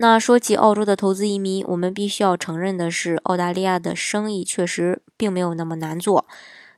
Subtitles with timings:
[0.00, 6.24] 那说起澳洲的投资移民，我们必须要承认的是，澳大利亚的生意确实并没有那么难做。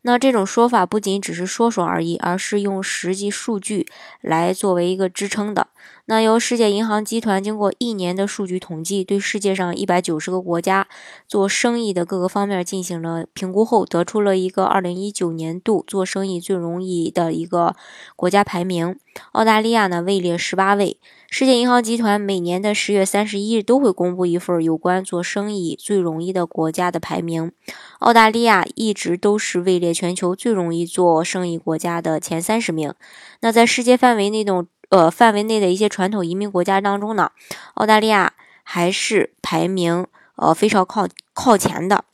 [0.00, 3.86] 那这种说法不仅只是说说而已，而是用实际数据
[4.22, 5.66] 来作为一个支撑的。
[6.06, 10.88] 那由世界银行集团经过一年的数据统计，对世界上一百九十个国家
[11.28, 17.76] 做生意的各个方面进行了评估后，得出了一个二零一九年度做生意最容易的一个
[18.16, 18.98] 国家排名。
[19.32, 20.98] 澳大利亚呢位列十八位。
[21.28, 27.52] 世界银行集团每年的十月三十一日都会公布一份有关做生意最容易的国家的排名。
[28.00, 32.92] 澳大利亚一直都是位列全球最容易做生意国家的前三十名。
[33.40, 37.30] 那在世界范围内的呃范围内的一些传统移民国家当中呢，
[37.74, 38.32] 澳大利亚
[38.64, 42.04] 还是排名呃非常靠靠前的。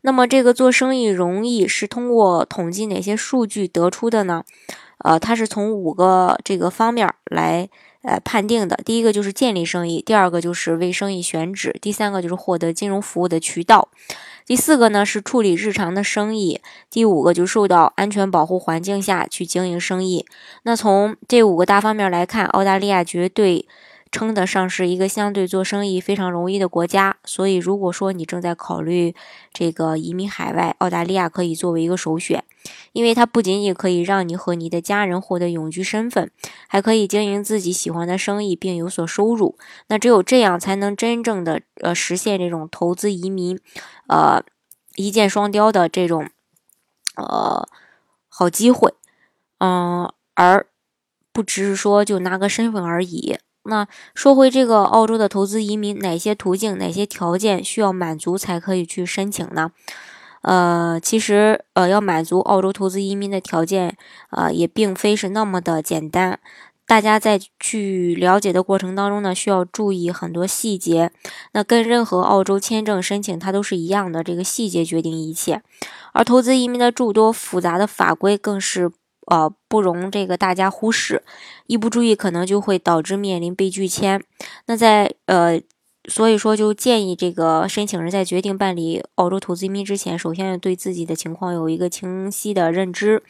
[0.00, 4.42] 那么这个做生意容易是通过统计哪些数据得出的呢？
[5.02, 7.68] 呃，它是从五个这个方面来。
[8.04, 13.90] 呃，判定的第一个就是建立生意，第二个就是为生意选址，第三个就是获得金融服务的渠道，
[14.44, 20.26] 第四个呢是处理日常的生意，第五个就受到安全保护环境下去经营生意。
[20.64, 23.68] 那从这五个大方面来看，澳大利亚绝对。
[24.10, 29.14] 称得上是一个相对做生意非常容易的国家，所以如果说你正在考虑
[29.54, 32.44] 这个移民海外，澳大利亚可以作为一个首选，
[32.92, 36.30] 因为它不仅仅可以让你和你的家人获得永居身份，
[36.68, 39.56] 还可以经营自己喜欢的生意并有所收入。
[39.88, 43.58] 那只有这样才能真正的呃实现这种投资移民，
[44.08, 44.42] 呃
[44.96, 46.28] 一箭双雕的这种
[47.16, 47.66] 呃
[48.28, 48.94] 好机会，
[49.58, 50.66] 嗯，而
[51.32, 53.38] 不只是说就拿个身份而已。
[53.64, 59.70] 那说回这个澳洲的投资移民，哪些途径、哪些条件需要满足才可以去申请呢？
[60.42, 63.96] 呃，其实呃，要满足澳洲投资移民的条件，
[64.30, 66.38] 呃，也并非是那么的简单。
[66.86, 71.10] 大家在去了解的过程当中呢，需要注意很多细节。
[71.52, 75.62] 那跟任何澳洲签证申请它都是一样的，这个细节决定一切。
[76.12, 78.92] 而投资移民的诸多复杂的法规更是。
[79.30, 81.22] 呃，不容这个大家忽视，
[81.68, 84.20] 一不注意可能就会导致面临被拒签。
[84.66, 85.62] 那在呃，
[86.08, 93.22] 所以说就建议这个申请人在决定办理澳洲投资移民之前，首先要对自己的情况有一个清晰的认知，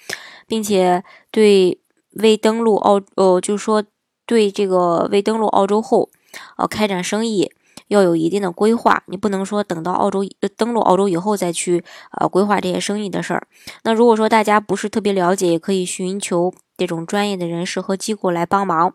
[0.47, 1.79] 并且对
[2.13, 3.85] 未登陆澳呃，就是说
[4.27, 6.09] 对这个未登陆澳洲后，
[6.57, 7.53] 呃，开展生意。
[7.89, 10.25] 要有一定的规划，你不能说等到澳洲
[10.57, 11.85] 登陆澳洲以后再去
[12.19, 13.47] 呃规划这些生意的事儿。
[13.83, 18.95] 那如果说大家不是特别了解，也可以寻求这种专业的人士和机构来帮忙。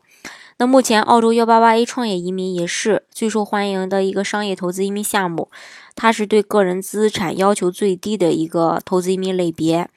[0.60, 5.52] 那目前澳洲幺八八 A 创业移民也是最受欢迎的一个商业投资移民项目，
[5.96, 9.88] 它是对个人资产要求最低的一个投资移民类别。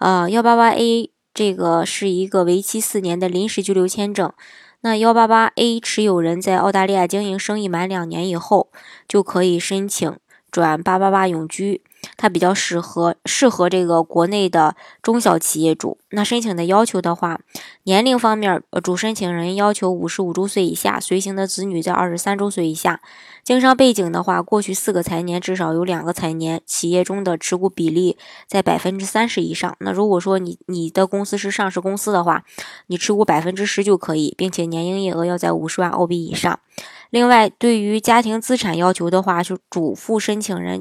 [0.00, 4.32] 呃，幺八八 A 这个是一个为期四年的临时居留签证。
[4.80, 8.72] 那幺八八 A 持有人在澳大利亚经营生意满两年以后，
[9.06, 10.16] 就可以申请
[10.50, 11.82] 转八八八永居。
[12.16, 15.98] 它比较适合适合这个国内的中小企业主。
[16.10, 17.40] 那申请的要求的话，
[17.84, 23.00] 年龄方面，主申请人要求五十五周岁以下，随行的子女在二十三周岁以下。
[23.42, 28.16] 经商背景的话，过去四个财年至少有两个财年，企业中的持股比例
[28.46, 29.74] 在百分之三十以上。
[29.80, 32.44] 那如果说你你的公司是上市公司的话，
[32.88, 36.60] 你持股百分之十就可以，并且年营业额要在五十万澳币以上。
[37.08, 40.80] 另外，对于家庭资产要求的话，是主副申请人。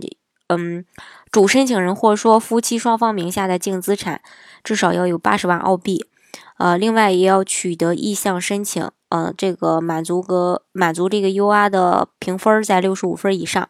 [0.49, 0.83] 嗯，
[1.31, 4.21] 主申请人或说夫妻双方名下的净资产
[4.63, 6.05] 至少要有八十万澳币，
[6.57, 13.69] 呃，另外也要取得意向申请，呃，这个满足个满足这个 UR 的评分在六十五分以上，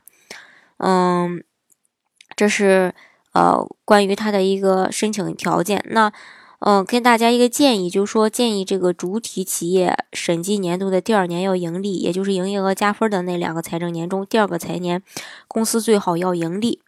[0.78, 1.44] 嗯，
[2.36, 2.94] 这是
[3.34, 5.84] 呃关于他的一个申请条件。
[5.90, 6.12] 那
[6.60, 15.02] 嗯，跟大家一个建议，就是说建议这个主体企业审计年度的第二年要盈利，也就是营业额加分的那两个财政年中，第二个财年
[15.48, 16.80] 公司最好要盈利。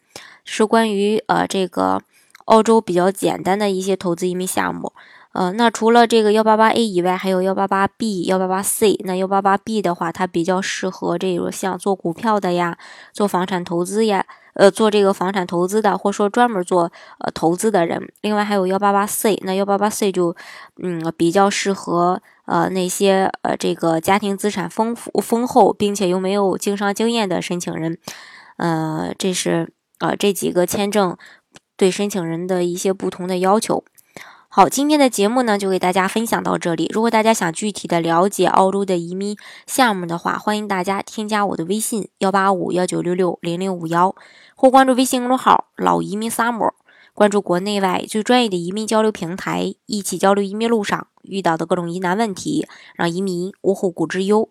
[0.44, 2.02] 是关于呃这个
[2.46, 4.94] 澳洲比较简单的一些投资移民项目。
[5.34, 9.00] 呃，那除了这个幺八八 A 以外，还有幺八八 B、幺八八 C。
[9.06, 12.78] 那幺八八 B 的话，它比较适合这种像做股票的呀，
[13.14, 14.26] 做房产投资呀。
[14.54, 20.36] 呃，做这个房产投资的，或者说专门做呃投资的人，另外还有幺八八 C，那幺八八 C 就
[20.84, 27.98] 嗯比较适合呃那些呃这个家庭资产丰富丰厚，并且又没有经商经验的申请人，
[28.58, 31.16] 呃，这是呃这几个签证
[31.82, 33.84] 对申请人的一些不同的要求。
[34.50, 36.88] 好，今天的节目呢就给大家分享到这里。
[36.94, 39.36] 如果大家想具体的了解澳洲的移民
[39.66, 44.14] 项目的话，欢迎大家添加我的微信幺八五幺九六六零零五幺，
[44.56, 46.74] 或关注微信公众号“老移民 summer”，
[47.16, 54.50] 关注国内外最专业的移民交流平台，一起交流移民路上遇到的各种疑难问题，让移民无后顾之忧。